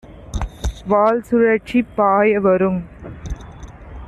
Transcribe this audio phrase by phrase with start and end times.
[0.89, 2.81] வால்சுழற்றிப் பாயவருங்